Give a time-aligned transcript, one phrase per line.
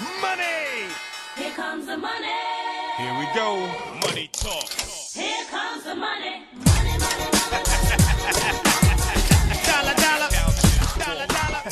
[0.00, 0.94] Money!
[1.34, 2.28] Here comes the money.
[2.98, 3.66] Here we go.
[4.06, 4.70] Money talk.
[5.12, 6.44] Here comes the money.
[6.54, 7.64] Money, money, money.
[9.66, 10.30] Dollar, dollar.
[10.98, 11.62] Dollar, dollar.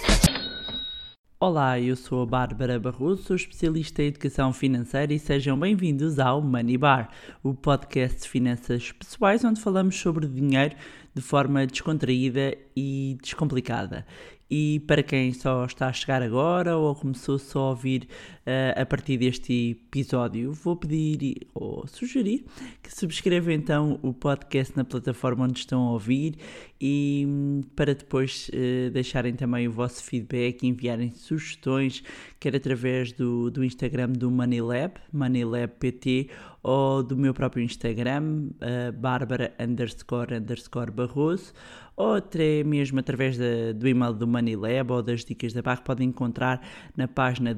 [1.39, 6.43] Olá, eu sou a Bárbara Barroso, sou especialista em educação financeira e sejam bem-vindos ao
[6.43, 7.11] Money Bar,
[7.45, 10.75] o podcast de finanças pessoais onde falamos sobre dinheiro
[11.15, 14.05] de forma descontraída e descomplicada.
[14.51, 18.09] E para quem só está a chegar agora ou começou só a ouvir
[18.47, 22.45] uh, a partir deste episódio, vou pedir ou sugerir
[22.83, 26.37] que subscrevam então o podcast na plataforma onde estão a ouvir
[26.81, 32.03] e hum, para depois uh, deixarem também o vosso feedback, enviarem sugestões,
[32.39, 36.31] quer através do, do Instagram do MoneyLab, MoneyLabPT,
[36.63, 41.53] ou do meu próprio Instagram, uh, Bárbara underscore underscore Barroso,
[41.97, 46.09] ou até mesmo através da, do e-mail do MoneyLab ou das dicas da barra, podem
[46.09, 46.61] encontrar
[46.97, 47.55] na página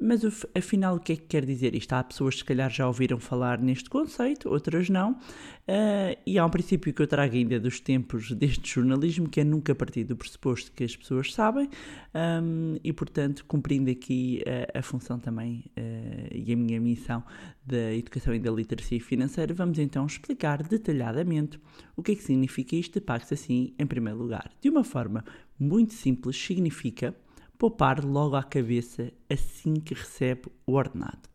[0.00, 0.22] Mas
[0.54, 1.92] afinal, o que é que quer dizer isto?
[1.92, 6.46] Há pessoas que se calhar já ouviram falar neste conceito, outras não, uh, e há
[6.46, 10.16] um princípio que eu trago ainda dos tempos deste jornalismo, que é nunca partir do
[10.16, 11.68] pressuposto que as pessoas sabem,
[12.14, 17.24] um, e portanto, cumprindo aqui uh, a função também uh, e a minha missão
[17.66, 21.60] da educação e da literacia financeira, vamos então explicar detalhadamente
[21.96, 24.48] o que é que significa isto de pague-se assim em primeiro lugar.
[24.60, 25.24] De uma forma
[25.58, 27.14] muito simples, significa
[27.58, 31.28] poupar logo à cabeça assim que recebe o ordenado.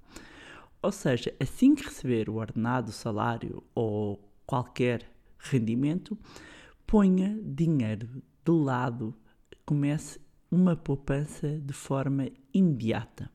[0.82, 6.18] Ou seja, assim que receber o ordenado, salário ou qualquer rendimento,
[6.88, 8.08] ponha dinheiro
[8.44, 9.14] de lado,
[9.66, 10.20] comece
[10.50, 13.30] uma poupança de forma imediata.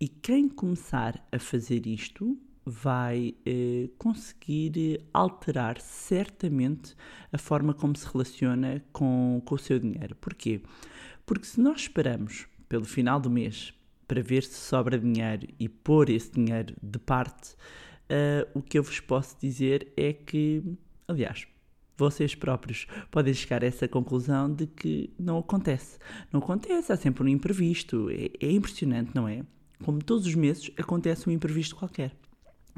[0.00, 6.94] E quem começar a fazer isto vai eh, conseguir alterar certamente
[7.32, 10.14] a forma como se relaciona com, com o seu dinheiro.
[10.16, 10.62] Porquê?
[11.30, 13.72] Porque se nós esperamos pelo final do mês
[14.08, 18.82] para ver se sobra dinheiro e pôr esse dinheiro de parte, uh, o que eu
[18.82, 20.60] vos posso dizer é que,
[21.06, 21.46] aliás,
[21.96, 26.00] vocês próprios podem chegar a essa conclusão de que não acontece.
[26.32, 28.10] Não acontece, há sempre um imprevisto.
[28.10, 29.44] É, é impressionante, não é?
[29.84, 32.10] Como todos os meses acontece um imprevisto qualquer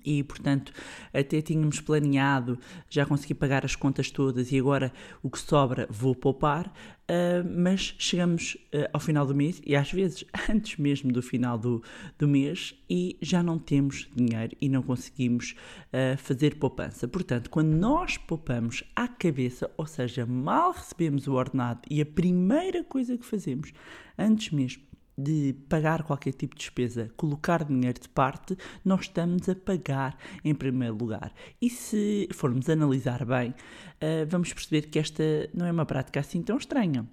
[0.04, 0.72] e portanto
[1.12, 2.58] até tínhamos planeado
[2.88, 4.92] já consegui pagar as contas todas e agora
[5.22, 9.92] o que sobra vou poupar uh, mas chegamos uh, ao final do mês e às
[9.92, 11.82] vezes antes mesmo do final do,
[12.18, 15.54] do mês e já não temos dinheiro e não conseguimos
[15.92, 17.06] uh, fazer poupança.
[17.08, 22.82] Portanto quando nós poupamos à cabeça ou seja mal recebemos o ordenado e a primeira
[22.84, 23.72] coisa que fazemos
[24.18, 29.54] antes mesmo de pagar qualquer tipo de despesa, colocar dinheiro de parte, nós estamos a
[29.54, 31.32] pagar em primeiro lugar.
[31.60, 36.42] E se formos analisar bem, uh, vamos perceber que esta não é uma prática assim
[36.42, 37.06] tão estranha.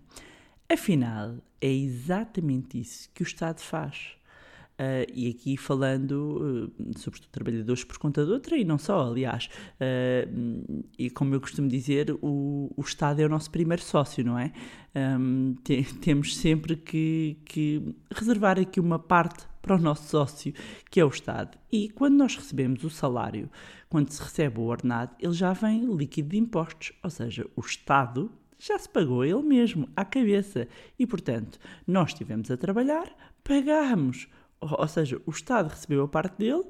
[0.71, 4.18] Afinal, é exatamente isso que o Estado faz.
[4.79, 9.49] Uh, e aqui falando, uh, sobretudo trabalhadores por conta de outra, e não só, aliás,
[9.75, 14.39] uh, e como eu costumo dizer, o, o Estado é o nosso primeiro sócio, não
[14.39, 14.53] é?
[14.95, 20.53] Um, te, temos sempre que, que reservar aqui uma parte para o nosso sócio,
[20.89, 21.57] que é o Estado.
[21.69, 23.49] E quando nós recebemos o salário,
[23.89, 28.31] quando se recebe o ordenado, ele já vem líquido de impostos, ou seja, o Estado
[28.57, 30.67] já se pagou ele mesmo, à cabeça.
[30.97, 33.09] E, portanto, nós estivemos a trabalhar,
[33.43, 34.27] pagamos
[34.61, 36.63] ou seja, o Estado recebeu a parte dele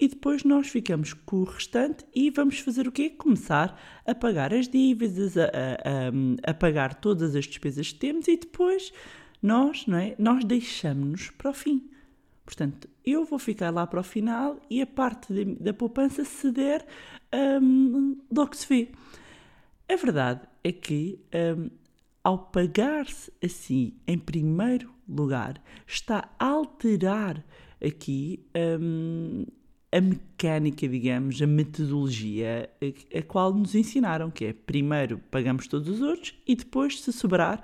[0.00, 3.10] e depois nós ficamos com o restante e vamos fazer o quê?
[3.10, 8.28] Começar a pagar as dívidas, a, a, a, a pagar todas as despesas que temos
[8.28, 8.92] e depois
[9.42, 10.14] nós, não é?
[10.18, 11.90] Nós deixamos-nos para o fim.
[12.44, 16.86] Portanto, eu vou ficar lá para o final e a parte de, da poupança ceder
[17.60, 18.88] um, logo se vê.
[19.88, 21.18] A verdade é que
[21.58, 21.70] um,
[22.22, 27.44] ao pagar-se assim em primeiro lugar, está a alterar
[27.84, 28.44] aqui
[28.80, 29.44] um,
[29.90, 35.88] a mecânica, digamos, a metodologia a, a qual nos ensinaram, que é primeiro pagamos todos
[35.88, 37.62] os outros e depois, se sobrar,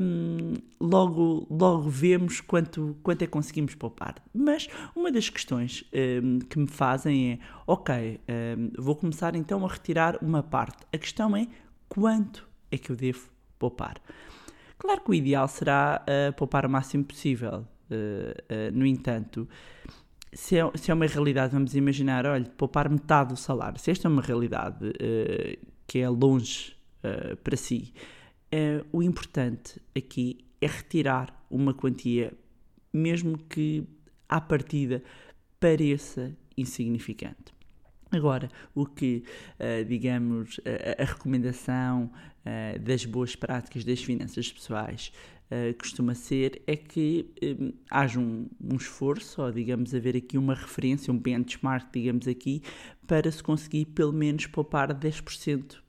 [0.00, 4.16] hum, logo, logo vemos quanto, quanto é que conseguimos poupar.
[4.34, 5.84] Mas uma das questões
[6.22, 8.20] hum, que me fazem é, ok,
[8.58, 10.84] hum, vou começar então a retirar uma parte.
[10.92, 11.46] A questão é
[11.88, 13.28] quanto é que eu devo
[13.58, 14.00] poupar?
[14.78, 17.66] Claro que o ideal será uh, poupar o máximo possível.
[17.90, 19.48] Uh, no entanto,
[20.32, 23.80] se é, se é, uma realidade, vamos imaginar, olha, poupar metade do salário.
[23.80, 24.92] Se esta é uma realidade
[25.86, 26.76] que é longe
[27.42, 27.94] para si,
[28.92, 32.34] o importante aqui é retirar uma quantia,
[32.92, 33.88] mesmo que
[34.28, 35.02] à partida
[35.58, 37.54] pareça insignificante.
[38.10, 39.24] Agora, o que,
[39.88, 40.60] digamos,
[40.98, 42.10] a recomendação
[42.46, 45.12] uh, das boas práticas das finanças pessoais
[45.50, 50.54] uh, costuma ser é que um, haja um, um, esforço, ou digamos, haver aqui uma
[50.54, 52.62] referência, um benchmark, digamos aqui,
[53.06, 55.84] para se conseguir pelo menos poupar 10%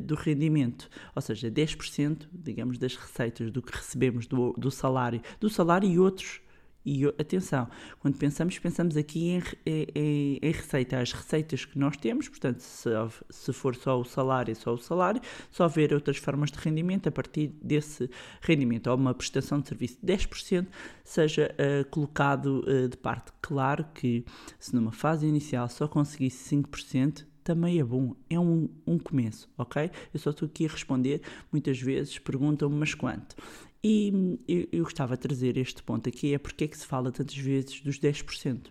[0.00, 5.50] do rendimento, ou seja, 10% digamos das receitas do que recebemos do, do salário, do
[5.50, 6.40] salário e outros
[6.84, 7.68] e atenção,
[8.00, 12.90] quando pensamos, pensamos aqui em, em, em, receita, as receitas que nós temos, portanto, se,
[13.30, 15.20] se for só o salário, só o salário,
[15.50, 19.98] só haver outras formas de rendimento a partir desse rendimento, ou uma prestação de serviço
[20.02, 20.66] de 10%,
[21.04, 23.32] seja uh, colocado uh, de parte.
[23.40, 24.24] Claro que
[24.58, 29.90] se numa fase inicial só conseguisse 5%, também é bom, é um, um começo, ok?
[30.14, 33.34] Eu só estou aqui a responder, muitas vezes perguntam-me, mas quanto?
[33.84, 37.10] E eu, eu gostava de trazer este ponto aqui, é porque é que se fala
[37.10, 38.68] tantas vezes dos 10%.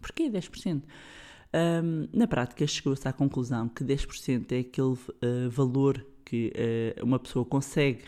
[0.00, 0.82] Porquê 10%?
[1.54, 6.52] Um, na prática, chegou-se à conclusão que 10% é aquele uh, valor que
[6.98, 8.02] uh, uma pessoa consegue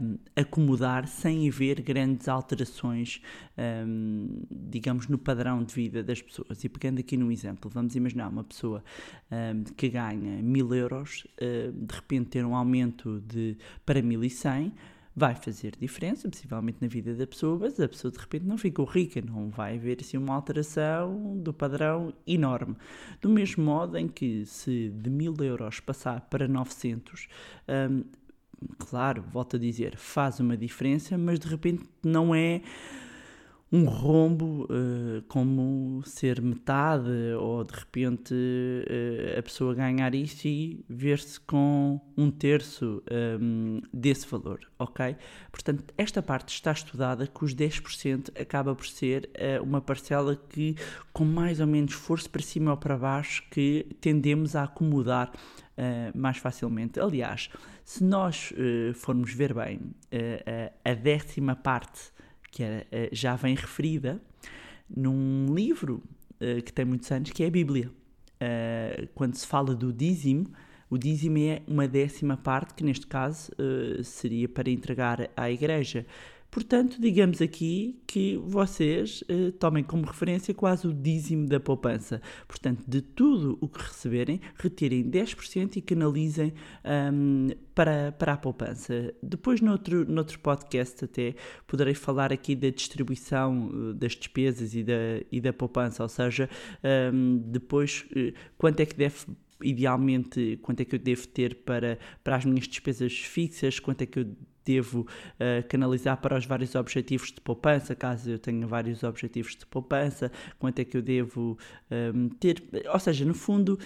[0.00, 3.20] um, acomodar sem haver grandes alterações,
[3.86, 6.64] um, digamos, no padrão de vida das pessoas.
[6.64, 8.82] E pegando aqui num exemplo, vamos imaginar uma pessoa
[9.76, 14.72] que ganha 1000 euros, uh, de repente ter um aumento de, para 1100
[15.14, 18.84] vai fazer diferença, possivelmente na vida da pessoa, mas a pessoa de repente não ficou
[18.84, 22.76] rica, não vai haver assim uma alteração do padrão enorme.
[23.20, 27.28] Do mesmo modo em que se de 1000 euros passar para 900,
[27.68, 28.04] hum,
[28.78, 32.62] claro, volto a dizer, faz uma diferença, mas de repente não é
[33.72, 37.08] um rombo uh, como ser metade
[37.40, 43.82] ou de repente uh, a pessoa ganhar isso e ver-se com um terço um, ehm,
[43.90, 45.16] desse valor, ok?
[45.50, 50.76] Portanto, esta parte está estudada que os 10% acaba por ser uh, uma parcela que
[51.10, 55.32] com mais ou menos força para cima ou para baixo que tendemos a acomodar
[56.14, 57.00] mais facilmente.
[57.00, 57.48] Aliás,
[57.82, 58.52] se nós
[58.94, 59.80] formos ver bem
[60.84, 62.12] a décima parte
[62.52, 64.20] que é, eh, já vem referida
[64.94, 66.02] num livro
[66.34, 67.88] uh, que tem muitos anos, que é a Bíblia.
[67.88, 70.52] Uh, quando se fala do dízimo,
[70.90, 73.50] o dízimo é uma décima parte, que neste caso
[74.04, 76.04] seria para entregar à igreja.
[76.52, 82.20] Portanto, digamos aqui que vocês eh, tomem como referência quase o dízimo da poupança.
[82.46, 86.52] Portanto, de tudo o que receberem, retirem 10% e canalizem
[87.10, 89.14] um, para, para a poupança.
[89.22, 91.34] Depois, noutro, noutro podcast, até
[91.66, 96.50] poderei falar aqui da distribuição uh, das despesas e da, e da poupança, ou seja,
[97.14, 99.24] um, depois uh, quanto é que deve
[99.64, 104.06] idealmente quanto é que eu devo ter para, para as minhas despesas fixas, quanto é
[104.06, 109.02] que eu devo uh, canalizar para os vários objetivos de poupança, caso eu tenha vários
[109.02, 111.58] objetivos de poupança, quanto é que eu devo
[111.90, 113.78] um, eh, ter, ou seja, no fundo, uh,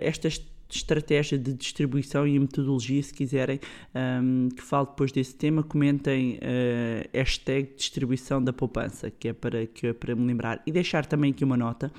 [0.00, 0.28] esta
[0.76, 3.58] estratégia de distribuição e metodologia, se quiserem
[4.22, 9.66] um, que fale depois desse tema, comentem uh, hashtag distribuição da poupança, que é para,
[9.66, 10.62] que é para me lembrar.
[10.66, 11.92] E deixar também aqui uma nota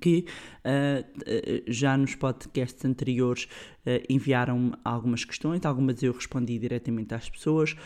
[0.00, 0.26] que
[0.64, 3.48] uh, já nos podcasts anteriores
[3.86, 7.76] uh, enviaram algumas questões, algumas eu respondi diretamente às pessoas,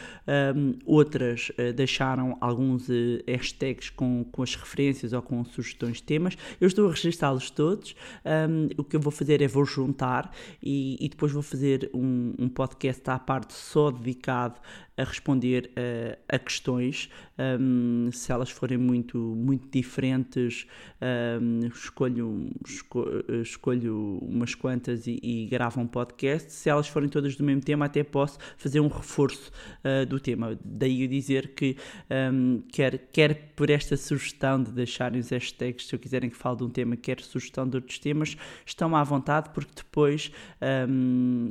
[0.56, 2.88] um, outras uh, deixaram alguns
[3.26, 6.36] hashtags com, com as referências ou com sugestões de temas.
[6.60, 7.94] Eu estou a registrá-los todos.
[8.24, 12.34] Um, o que eu vou fazer é vou juntar e, e depois vou fazer um,
[12.38, 14.60] um podcast à parte só dedicado
[14.96, 17.08] a responder uh, a questões.
[17.38, 20.66] Um, se elas forem muito, muito diferentes,
[21.72, 23.04] escolho, esco,
[23.42, 26.52] escolho umas quantas e, e, gravo um podcast.
[26.52, 29.50] Se elas forem todas do mesmo tema, até posso fazer um reforço
[29.84, 30.58] uh, do tema.
[30.64, 31.76] Daí eu dizer que
[32.32, 36.56] um, quer, quer por esta sugestão de deixarem os hashtags, se eu quiserem que fale
[36.58, 40.30] de um tema, quer sugestão de outros temas, estão à vontade, porque depois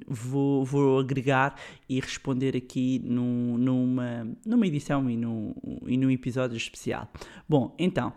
[0.08, 1.55] vou, vou agregar
[1.88, 5.53] e responder aqui num num- numa, numa edição e num,
[5.86, 7.10] e num episódio especial.
[7.48, 8.13] Bom, então,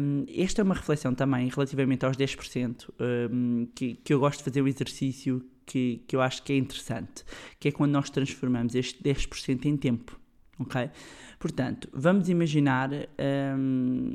[0.00, 2.88] hum, esta é uma reflexão também relativamente aos 10%,
[3.30, 6.56] hum, que, que eu gosto de fazer um exercício que, que eu acho que é
[6.56, 7.22] interessante,
[7.60, 10.18] que é quando nós transformamos este 10% em tempo,
[10.58, 10.90] ok?
[11.38, 12.90] Portanto, vamos imaginar
[13.56, 14.14] hum,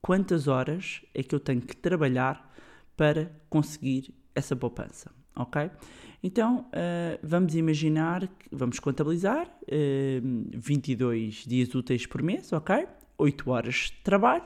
[0.00, 2.52] quantas horas é que eu tenho que trabalhar
[2.96, 5.70] para conseguir essa poupança, ok?
[6.22, 10.20] Então, ah, vamos imaginar, vamos contabilizar ah,
[10.54, 12.86] 22 dias úteis por mês, ok?
[13.18, 14.44] 8 horas de trabalho.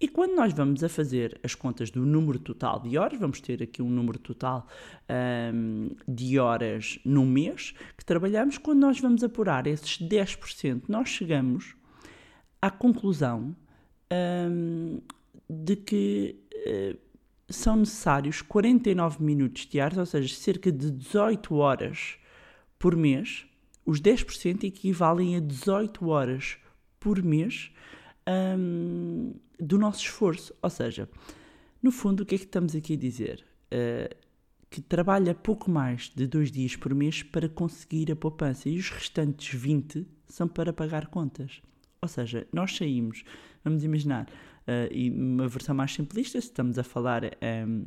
[0.00, 3.62] E quando nós vamos a fazer as contas do número total de horas, vamos ter
[3.62, 4.66] aqui um número total
[5.08, 11.74] ahm, de horas no mês que trabalhamos, quando nós vamos apurar esses 10%, nós chegamos
[12.62, 13.56] à conclusão
[14.12, 15.00] hum,
[15.50, 16.96] de que eh,
[17.48, 22.18] são necessários 49 minutos diários, ou seja, cerca de 18 horas
[22.78, 23.46] por mês.
[23.84, 26.58] Os 10% equivalem a 18 horas
[27.00, 27.70] por mês
[28.28, 30.54] hum, do nosso esforço.
[30.62, 31.08] Ou seja,
[31.82, 33.44] no fundo, o que é que estamos aqui a dizer?
[33.70, 34.16] Eh,
[34.70, 38.90] que trabalha pouco mais de dois dias por mês para conseguir a poupança e os
[38.90, 41.62] restantes 20 são para pagar contas.
[42.02, 43.24] Ou seja, nós saímos,
[43.64, 44.28] vamos imaginar,
[44.66, 47.86] eh, e uma versão mais simplista, se estamos a falar em,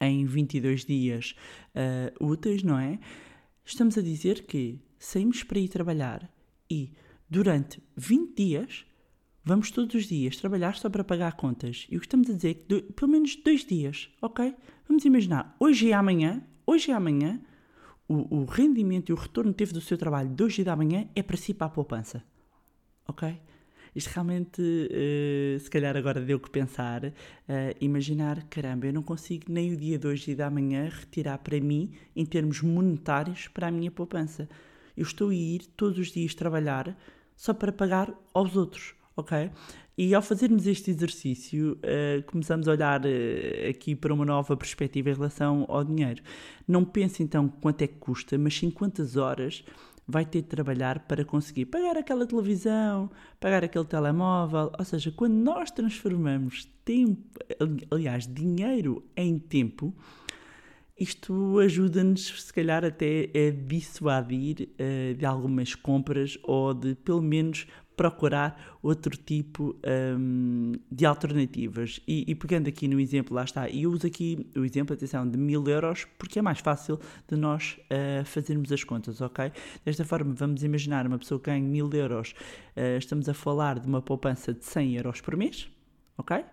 [0.00, 1.34] em 22 dias
[1.74, 2.98] eh, úteis, não é?
[3.64, 6.28] Estamos a dizer que saímos para ir trabalhar
[6.68, 6.92] e
[7.30, 8.84] durante 20 dias
[9.44, 11.86] vamos todos os dias trabalhar só para pagar contas.
[11.90, 14.54] E o que estamos a dizer é que do- pelo menos dois dias, ok?
[14.88, 17.40] Vamos imaginar, hoje e amanhã, hoje e amanhã,
[18.08, 20.76] o, o rendimento e o retorno que teve do seu trabalho de hoje e da
[20.76, 22.22] manhã é para si para a poupança.
[23.06, 23.36] Ok?
[23.94, 24.60] Isto realmente,
[24.90, 29.76] eh, se calhar agora deu que pensar, eh, imaginar, caramba, eu não consigo nem o
[29.76, 33.92] dia de hoje e da manhã retirar para mim, em termos monetários, para a minha
[33.92, 34.48] poupança.
[34.96, 36.96] Eu estou a ir todos os dias trabalhar
[37.36, 39.50] só para pagar aos outros, ok?
[39.96, 45.10] E ao fazermos este exercício, eh, começamos a olhar eh, aqui para uma nova perspectiva
[45.10, 46.20] em relação ao dinheiro.
[46.66, 49.64] Não pense então quanto é que custa, mas sim quantas horas
[50.06, 54.72] vai ter de trabalhar para conseguir pagar aquela televisão, pagar aquele telemóvel.
[54.78, 59.94] Ou seja, quando nós transformamos tempo, ali- aliás, dinheiro em tempo,
[60.98, 67.66] isto ajuda-nos, se calhar, até a dissuadir eh, de algumas compras ou de, pelo menos,
[67.96, 69.76] procurar outro tipo
[70.18, 72.00] hum, de alternativas.
[72.06, 75.28] E, e pegando aqui no exemplo, lá está, e eu uso aqui o exemplo, atenção,
[75.28, 76.98] de mil euros, porque é mais fácil
[77.28, 79.52] de nós eh, fazermos as contas, ok?
[79.84, 82.34] Desta forma, vamos imaginar uma pessoa que ganha mil euros,
[82.76, 85.68] eh, estamos a falar de uma poupança de 100 euros por mês,
[86.18, 86.44] ok?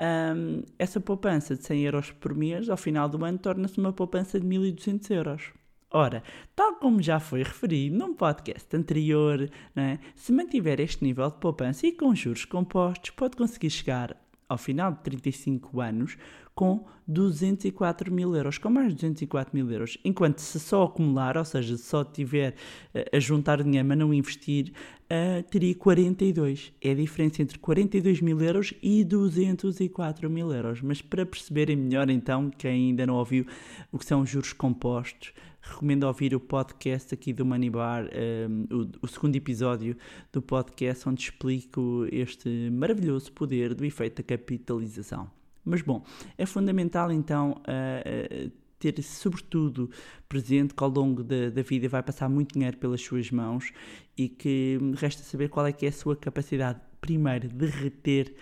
[0.00, 4.38] Hum, essa poupança de 100 euros por mês, ao final do ano, torna-se uma poupança
[4.38, 5.57] de 1.200 euros.
[5.90, 6.22] Ora,
[6.54, 9.98] tal como já foi referido num podcast anterior, é?
[10.14, 14.14] se mantiver este nível de poupança e com juros compostos, pode conseguir chegar
[14.46, 16.18] ao final de 35 anos
[16.54, 19.96] com 204 mil euros, com mais de 204 mil euros.
[20.04, 22.54] Enquanto se só acumular, ou seja, se só tiver
[22.92, 24.72] eh, a juntar dinheiro, mas não investir,
[25.08, 26.72] eh, teria 42.
[26.82, 30.82] É a diferença entre 42 mil euros e 204 mil euros.
[30.82, 33.46] Mas para perceberem melhor, então, quem ainda não ouviu
[33.92, 38.46] o que são os juros compostos, recomendo ouvir o podcast aqui do Money Bar, eh,
[38.70, 39.96] o, o segundo episódio
[40.32, 45.30] do podcast, onde explico este maravilhoso poder do efeito da capitalização.
[45.64, 46.04] Mas bom,
[46.36, 49.90] é fundamental então eh, eh, ter sobretudo
[50.28, 53.72] presente que ao longo da, da vida vai passar muito dinheiro pelas suas mãos
[54.16, 58.34] e que resta saber qual é que é a sua capacidade, primeiro, de reter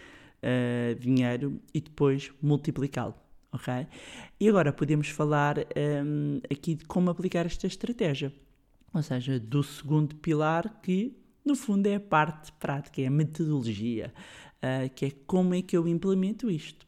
[0.43, 3.15] eh, dinheiro e depois multiplicá-lo.
[3.57, 3.87] Ok?
[4.39, 8.33] E agora podemos falar ehm, aqui de como aplicar esta estratégia,
[8.95, 14.13] ou seja, do segundo pilar que no fundo é a parte prática, é a metodologia,
[14.61, 16.85] ah, que é como é que eu implemento isto.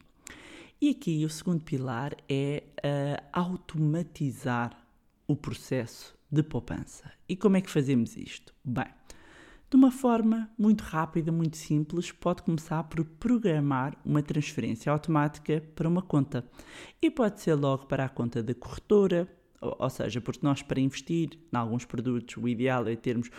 [0.81, 4.77] E aqui o segundo pilar é ah, automatizar
[5.27, 7.11] o processo de poupança.
[7.27, 8.53] E como é que fazemos isto?
[8.65, 8.87] Bem,
[9.69, 15.87] de uma forma muito rápida, muito simples, pode começar por programar uma transferência automática para
[15.87, 16.43] uma conta.
[16.99, 19.27] E pode ser logo para a conta da corretora,
[19.61, 23.29] ou, seja, porque nós para investir em alguns produtos o ideal é termos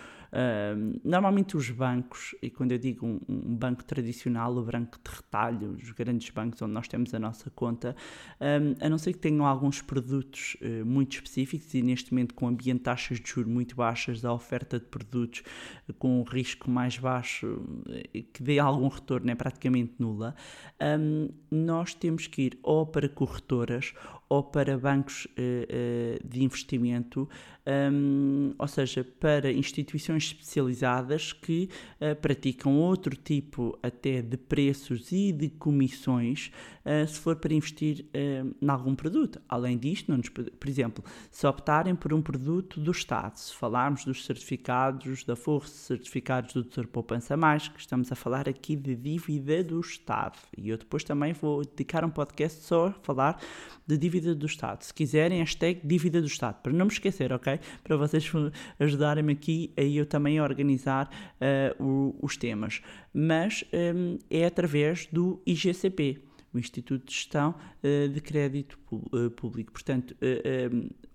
[1.04, 5.72] Normalmente os bancos, e quando eu digo um, um banco tradicional, o banco de retalho,
[5.72, 7.96] os grandes bancos onde nós temos a nossa conta,
[8.40, 12.48] ahm, a não ser que tenham alguns produtos eh, muito específicos e neste momento com
[12.48, 15.42] ambiente de taxas de juros muito baixas, a oferta de produtos
[15.88, 20.34] eh, com um risco mais baixo, eh, que dê algum retorno, é praticamente nula,
[20.78, 23.92] ahm, nós temos que ir ou para corretoras
[24.30, 27.28] ou para bancos eh, eh, de investimento,
[27.66, 31.68] hum, ou seja, para instituições especializadas que
[32.00, 36.52] eh, praticam outro tipo até de preços e de comissões
[36.90, 39.40] eh, se for para investir eh, em algum produto.
[39.48, 44.24] Além disto, nos por exemplo, se optarem por um produto do Estado, se falarmos dos
[44.24, 49.62] certificados da Força, certificados do Tesouro Poupança Mais, que estamos a falar aqui de dívida
[49.62, 50.36] do Estado.
[50.58, 53.40] E eu depois também vou dedicar um podcast só a falar
[53.86, 54.82] de dívida do Estado.
[54.82, 57.60] Se quiserem, hashtag dívida do Estado, para não me esquecer, ok?
[57.84, 58.28] Para vocês
[58.80, 61.08] ajudarem-me aqui a eu também a organizar
[61.40, 62.80] eh, o- os temas.
[63.14, 68.78] Mas hum, é através do IGCP, o Instituto de Gestão eh, de Crédito
[69.14, 69.72] eh, Público.
[69.72, 70.70] Portanto, eh,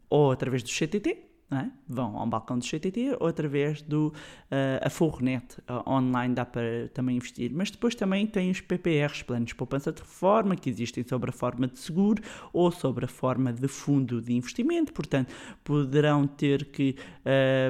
[0.10, 1.70] ou através do CTT, é?
[1.88, 6.89] vão ao balcão do CTT ou através do uh, a Fornet uh, online dá para
[6.92, 11.04] também investir, mas depois também tem os PPRs, planos de poupança de reforma, que existem
[11.08, 15.32] sobre a forma de seguro ou sobre a forma de fundo de investimento, portanto
[15.63, 16.96] poderão ter que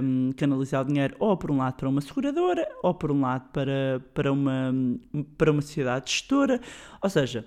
[0.02, 3.50] um, canalizar o dinheiro ou por um lado para uma seguradora ou por um lado
[3.52, 4.74] para, para, uma,
[5.38, 6.62] para uma sociedade gestora,
[7.02, 7.46] ou seja,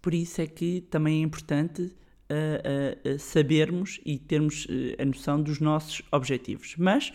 [0.00, 5.04] por isso é que também é importante uh, uh, uh, sabermos e termos uh, a
[5.04, 6.74] noção dos nossos objetivos.
[6.78, 7.12] Mas,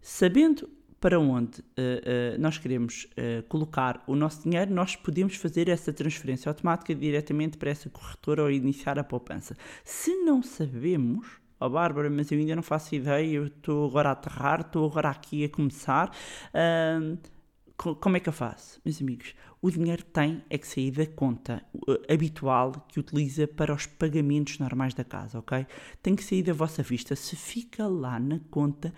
[0.00, 0.68] sabendo
[1.04, 5.92] para onde uh, uh, nós queremos uh, colocar o nosso dinheiro, nós podemos fazer essa
[5.92, 9.54] transferência automática diretamente para essa corretora ou iniciar a poupança.
[9.84, 11.26] Se não sabemos,
[11.60, 14.88] ó oh, Bárbara, mas eu ainda não faço ideia, eu estou agora a aterrar, estou
[14.88, 16.10] agora aqui a começar.
[16.54, 17.18] Uh,
[17.76, 18.80] como é que eu faço?
[18.84, 23.74] Meus amigos, o dinheiro tem é que sair da conta uh, habitual que utiliza para
[23.74, 25.66] os pagamentos normais da casa, ok?
[26.02, 27.16] Tem que sair da vossa vista.
[27.16, 28.94] Se fica lá na conta,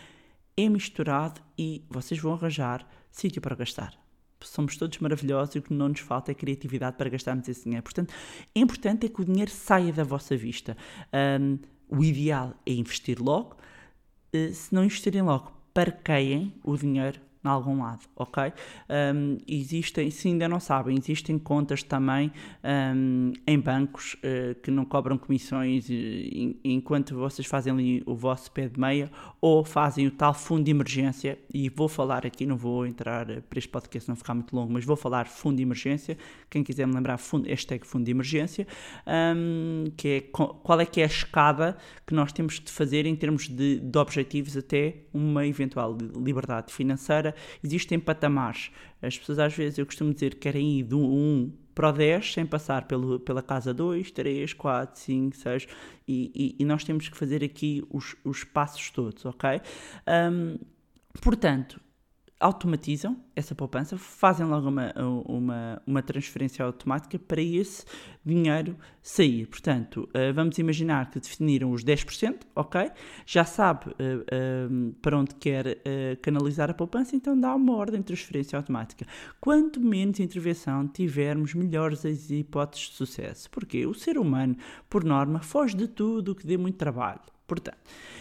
[0.57, 3.95] é misturado e vocês vão arranjar sítio para gastar.
[4.41, 7.83] Somos todos maravilhosos e o que não nos falta é criatividade para gastarmos esse dinheiro.
[7.83, 8.15] Portanto,
[8.55, 10.77] é importante é que o dinheiro saia da vossa vista.
[11.41, 13.57] Um, o ideal é investir logo.
[14.35, 18.53] Uh, se não investirem logo, parqueiem o dinheiro em algum lado, ok?
[19.15, 22.33] Um, existem, se ainda não sabem, existem contas também
[22.95, 25.93] um, em bancos uh, que não cobram comissões uh,
[26.65, 29.11] enquanto vocês fazem ali o vosso pé de meia
[29.41, 31.39] ou fazem o tal fundo de emergência.
[31.53, 34.85] E vou falar aqui, não vou entrar para este podcast não ficar muito longo, mas
[34.85, 36.19] vou falar fundo de emergência.
[36.51, 38.67] Quem quiser me lembrar, fundo, hashtag fundo de emergência,
[39.07, 43.15] um, que é qual é que é a escada que nós temos de fazer em
[43.15, 48.71] termos de, de objetivos até uma eventual liberdade financeira existem patamares.
[49.01, 52.33] As pessoas às vezes, eu costumo dizer que querem ir do 1 para o 10
[52.33, 55.69] sem passar pelo, pela casa 2, 3, 4, 5, 6
[56.09, 59.61] e, e, e nós temos que fazer aqui os, os passos todos, ok?
[60.33, 60.59] Um,
[61.21, 61.79] portanto,
[62.39, 64.93] automatizam essa poupança, fazem logo uma,
[65.27, 67.85] uma, uma transferência automática para esse
[68.25, 69.47] dinheiro sair.
[69.47, 72.91] Portanto, uh, vamos imaginar que definiram os 10%, ok?
[73.25, 75.79] Já sabe uh, uh, para onde quer
[76.21, 79.07] canalizar a poupança, então dá uma ordem de transferência automática.
[79.41, 83.51] Quanto menos intervenção tivermos, melhores as hipóteses de sucesso.
[83.51, 84.57] Porque o ser humano,
[84.89, 87.36] por norma, foge de tudo o que dê muito trabalho.
[87.47, 87.79] Portanto,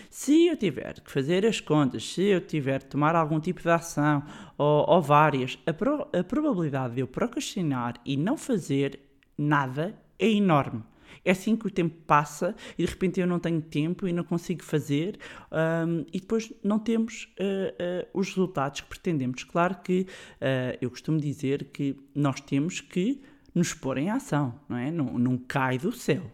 [0.09, 3.69] se eu tiver que fazer as contas, se eu tiver que tomar algum tipo de
[3.69, 4.23] ação
[4.57, 8.99] ou, ou várias, a, pro, a, probabilidade de eu procrastinar e não fazer
[9.37, 10.83] nada é enorme.
[11.23, 14.23] É assim que o tempo passa e de repente eu não tenho tempo e não
[14.23, 15.17] consigo fazer
[15.51, 19.43] um, e depois não temos uh, uh, os resultados que pretendemos.
[19.43, 23.21] Claro que uh, eu costumo dizer que nós temos que
[23.55, 24.91] nos pôr em ação, não é?
[24.91, 26.29] Não, não cai do céu.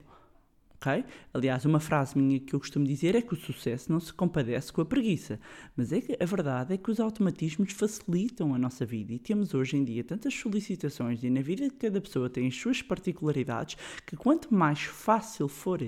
[0.84, 1.06] Okay?
[1.32, 4.74] Aliás, uma frase minha que eu costumo dizer é que o sucesso não se compadece
[4.74, 5.39] com a preguiça,
[5.78, 9.54] mas é que a verdade é que os automatismos facilitam a nossa vida e temos
[9.54, 13.78] hoje em dia tantas solicitações e na vida de cada pessoa tem as suas particularidades
[14.08, 15.84] que quanto mais fácil for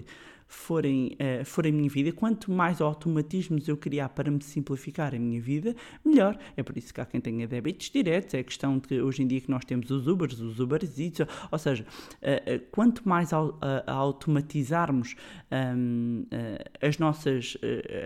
[0.54, 5.20] forem, uh, for a minha vida, quanto mais automatismos eu criar para me simplificar a
[5.20, 6.38] minha vida, melhor.
[6.56, 9.28] É por isso que há quem tenha débitos diretos, é a questão de hoje em
[9.28, 13.34] dia que nós temos os Ubers, os Ubers Eats, ou seja, uh, uh, quanto mais
[13.34, 15.16] au automatizarmos
[15.52, 16.26] um,
[16.82, 17.58] as nossas,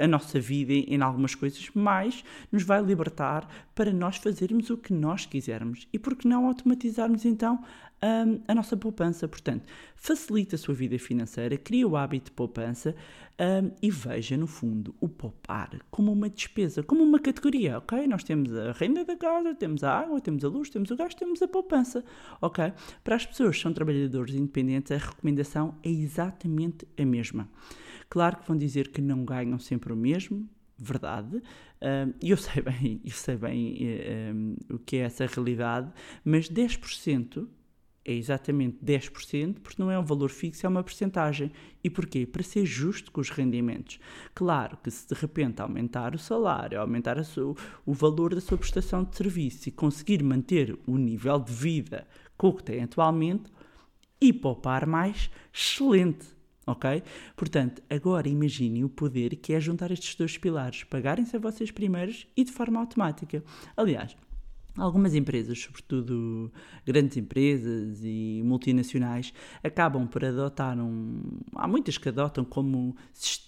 [0.01, 4.93] a nossa vida em algumas coisas, mais nos vai libertar para nós fazermos o que
[4.93, 5.87] nós quisermos.
[5.91, 7.63] E por que não automatizarmos então
[8.03, 9.27] hum, a nossa poupança.
[9.27, 12.95] Portanto, facilita a sua vida financeira, cria o hábito de poupança
[13.39, 18.07] hum, e veja, no fundo, o poupar como uma despesa, como uma categoria, ok?
[18.07, 21.13] Nós temos a renda da casa, temos a água, temos a luz, temos o gás,
[21.13, 22.03] temos a poupança,
[22.41, 22.73] ok?
[23.03, 27.49] Para as pessoas que são trabalhadores independentes, a recomendação é exatamente a mesma.
[28.09, 31.41] Claro que vão dizer que não ganham sempre o mesmo, verdade.
[32.21, 33.77] E eu sei bem, eu sei bem
[34.33, 35.91] um, o que é essa realidade,
[36.23, 37.47] mas 10%
[38.07, 41.51] é exatamente 10%, porque não é um valor fixo, é uma percentagem.
[41.83, 42.25] E porquê?
[42.25, 43.99] Para ser justo com os rendimentos.
[44.33, 47.53] Claro que se de repente aumentar o salário, aumentar sua,
[47.85, 52.47] o valor da sua prestação de serviço e conseguir manter o nível de vida com
[52.47, 53.51] o que tem atualmente
[54.21, 57.01] e poupar mais, excelente ok?
[57.35, 62.27] Portanto, agora imaginem o poder que é juntar estes dois pilares, pagarem-se a vocês primeiros
[62.35, 63.41] e de forma automática.
[63.75, 64.15] Aliás,
[64.77, 66.51] Algumas empresas, sobretudo
[66.85, 71.21] grandes empresas e multinacionais, acabam por adotar um.
[71.55, 72.95] Há muitas que adotam como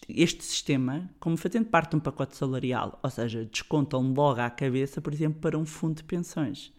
[0.07, 4.99] este sistema como fazendo parte de um pacote salarial, ou seja, descontam logo à cabeça,
[4.99, 6.73] por exemplo, para um fundo de pensões.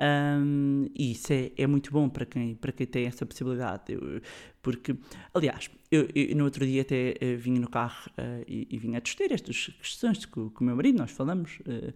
[0.00, 3.92] Um, e isso é, é, muito bom para quem, para quem tem essa possibilidade.
[3.92, 4.20] Eu,
[4.62, 4.96] porque,
[5.32, 8.98] aliás, eu, eu, no outro dia até uh, vinha no carro uh, e, e vinha
[8.98, 11.94] a discutir estas questões com, com o meu marido, nós falamos uh,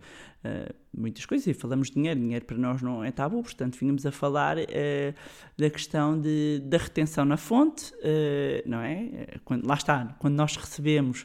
[0.96, 4.10] muitas coisas e falamos de dinheiro, dinheiro para nós não é tabu, portanto vínhamos a
[4.10, 4.56] falar
[5.56, 7.92] da questão de, da retenção na fonte,
[8.66, 9.38] não é?
[9.44, 11.24] Quando, lá está, quando nós recebemos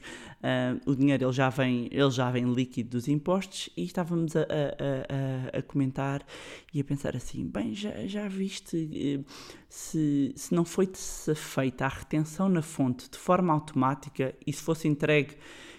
[0.85, 5.55] o dinheiro ele já, vem, ele já vem líquido dos impostos e estávamos a, a,
[5.55, 6.23] a, a comentar
[6.71, 9.25] e a pensar assim, bem, já, já viste
[9.67, 10.87] se, se não foi
[11.35, 15.35] feita a retenção na fonte de forma automática e se fosse entregue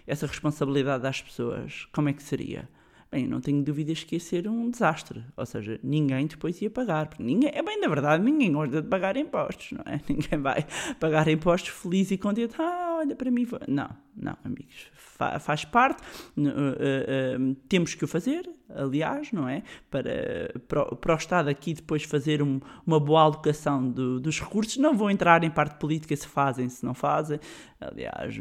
[0.06, 2.68] essa responsabilidade às pessoas, como é que seria?
[3.10, 5.24] Bem, não tenho dúvidas que ia ser um desastre.
[5.34, 7.08] Ou seja, ninguém depois ia pagar.
[7.18, 9.98] Ninguém, é bem da verdade, ninguém gosta de pagar impostos, não é?
[10.08, 10.66] Ninguém vai
[11.00, 12.54] pagar impostos feliz e contente.
[12.58, 13.46] Ah, olha para mim.
[13.66, 14.90] Não, não, amigos.
[14.94, 16.02] Fa faz parte.
[16.36, 19.62] Uh, uh, uh, temos que o fazer, aliás, não é?
[19.90, 24.76] Para, para, para o Estado aqui depois fazer um, uma boa alocação do, dos recursos.
[24.76, 27.40] Não vou entrar em parte política se fazem, se não fazem.
[27.80, 28.34] Aliás,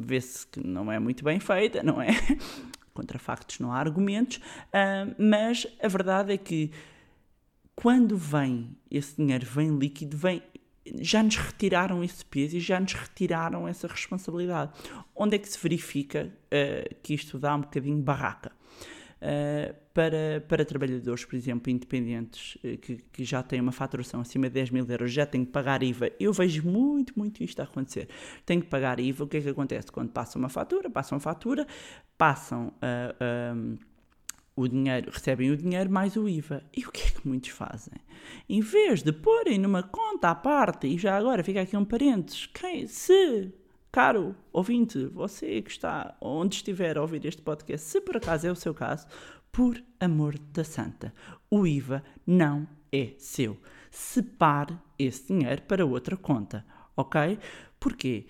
[0.00, 2.08] vê-se que não é muito bem feita, não é?
[2.94, 6.70] Contra factos não há argumentos, uh, mas a verdade é que
[7.76, 10.42] quando vem esse dinheiro, vem líquido, vem,
[11.00, 14.72] já nos retiraram esse peso e já nos retiraram essa responsabilidade.
[15.14, 18.52] Onde é que se verifica uh, que isto dá um bocadinho barraca?
[19.16, 24.48] Uh, para, para trabalhadores, por exemplo, independentes, uh, que, que já têm uma faturação acima
[24.48, 26.12] de 10 mil euros, já têm que pagar IVA.
[26.20, 28.08] Eu vejo muito, muito isto a acontecer.
[28.44, 29.24] Têm que pagar IVA.
[29.24, 29.90] O que é que acontece?
[29.90, 31.66] Quando passam uma fatura, passam fatura,
[32.18, 32.72] passam.
[32.76, 33.78] Uh,
[34.56, 36.64] o dinheiro, recebem o dinheiro mais o IVA.
[36.74, 38.00] E o que é que muitos fazem?
[38.48, 42.46] Em vez de porem numa conta à parte, e já agora fica aqui um parênteses,
[42.46, 43.52] quem, se
[43.96, 48.50] Caro ouvinte, você que está onde estiver a ouvir este podcast, se por acaso é
[48.50, 49.06] o seu caso,
[49.50, 51.14] por amor da santa,
[51.50, 53.56] o IVA não é seu.
[53.90, 56.62] Separe esse dinheiro para outra conta,
[56.94, 57.38] ok?
[57.80, 58.26] Porquê?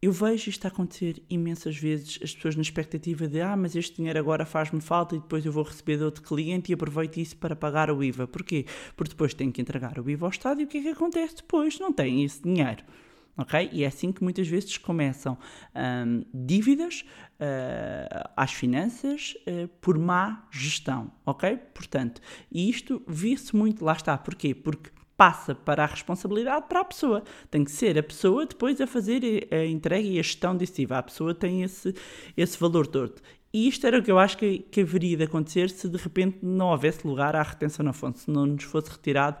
[0.00, 4.16] Eu vejo isto acontecer imensas vezes, as pessoas na expectativa de ah, mas este dinheiro
[4.16, 7.56] agora faz-me falta e depois eu vou receber de outro cliente e aproveito isso para
[7.56, 8.28] pagar o IVA.
[8.28, 8.64] Porquê?
[8.96, 11.36] Porque depois tenho que entregar o IVA ao Estado e o que é que acontece
[11.36, 11.80] depois?
[11.80, 12.84] Não tem esse dinheiro
[13.38, 13.70] ok?
[13.72, 15.38] E é assim que muitas vezes começam
[15.74, 21.56] um, dívidas uh, às finanças uh, por má gestão, ok?
[21.72, 22.20] Portanto,
[22.52, 24.54] isto vê-se muito, lá está, porquê?
[24.54, 27.24] Porque passa para a responsabilidade para a pessoa.
[27.50, 30.98] Tem que ser a pessoa depois a fazer a entrega e a gestão desse IVA.
[30.98, 31.92] A pessoa tem esse,
[32.36, 33.20] esse valor todo.
[33.52, 36.38] E isto era o que eu acho que, que haveria de acontecer se de repente
[36.40, 39.38] não houvesse lugar à retenção na fonte, se não nos fosse retirado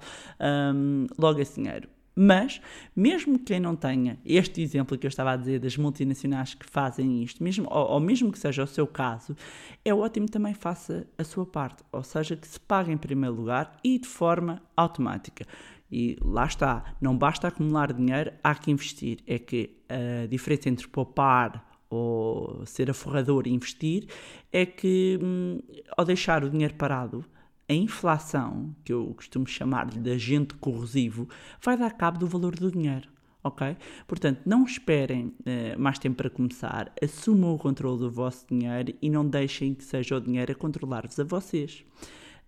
[0.74, 1.88] um, logo esse dinheiro.
[2.20, 2.60] Mas,
[2.96, 7.22] mesmo quem não tenha este exemplo que eu estava a dizer das multinacionais que fazem
[7.22, 9.36] isto, mesmo, ou, ou mesmo que seja o seu caso,
[9.84, 13.78] é ótimo também faça a sua parte, ou seja, que se pague em primeiro lugar
[13.84, 15.46] e de forma automática.
[15.92, 19.18] E lá está, não basta acumular dinheiro, há que investir.
[19.24, 24.08] É que a diferença entre poupar ou ser aforrador e investir
[24.52, 25.60] é que hum,
[25.96, 27.24] ao deixar o dinheiro parado
[27.68, 31.28] a inflação, que eu costumo chamar-lhe de agente corrosivo,
[31.60, 33.08] vai dar cabo do valor do dinheiro.
[33.44, 33.76] Ok?
[34.06, 39.08] Portanto, não esperem uh, mais tempo para começar, assumam o controle do vosso dinheiro e
[39.08, 41.84] não deixem que seja o dinheiro a controlar-vos a vocês.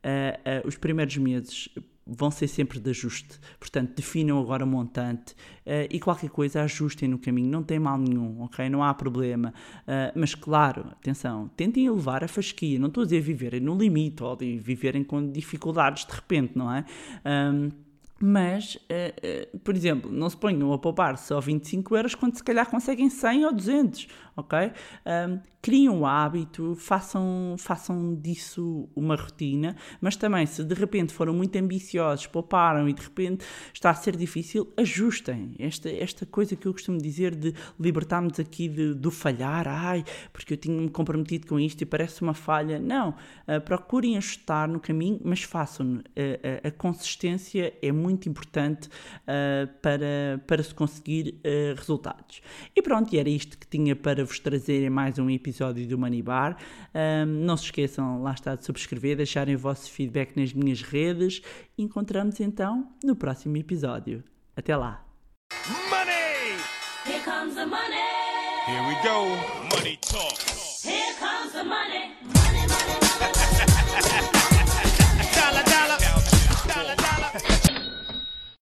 [0.04, 1.68] Uh, uh, os primeiros meses
[2.16, 3.38] vão ser sempre de ajuste.
[3.58, 5.32] Portanto, definam agora o montante
[5.66, 8.68] uh, e qualquer coisa ajustem no caminho, não tem mal nenhum, ok?
[8.68, 9.54] Não há problema.
[9.82, 12.78] Uh, mas claro, atenção, tentem elevar a fasquia.
[12.78, 16.84] Não estou a dizer viverem no limite ou viverem com dificuldades de repente, não é?
[17.24, 17.70] Um,
[18.22, 22.68] Mas, eh, por exemplo, não se ponham a poupar só 25 euros quando se calhar
[22.68, 24.08] conseguem 100 ou 200,
[24.40, 24.72] ok?
[25.06, 31.34] Um, criem um hábito, façam, façam disso uma rotina, mas também se de repente foram
[31.34, 35.54] muito ambiciosos, pouparam e de repente está a ser difícil, ajustem.
[35.58, 40.54] Esta, esta coisa que eu costumo dizer de libertarmos aqui de, do falhar, ai, porque
[40.54, 42.78] eu tinha-me comprometido com isto e parece uma falha.
[42.78, 45.96] Não, uh, procurem ajustar no caminho, mas façam.
[45.96, 51.38] Uh, a, a consistência é muito importante uh, para, para se conseguir
[51.76, 52.40] resultados.
[52.74, 55.98] E pronto, e era isto que tinha para vos trazer em mais um episódio do
[55.98, 56.56] Money Bar.
[56.94, 61.42] Um, não se esqueçam, lá está, de subscrever, deixarem o vosso feedback nas minhas redes.
[61.76, 64.22] Encontramos então no próximo episódio.
[64.56, 65.04] Até lá!
[65.90, 66.56] Money!
[67.06, 67.96] Here comes the money.
[68.68, 69.76] Here we go.
[69.76, 70.29] Money talk.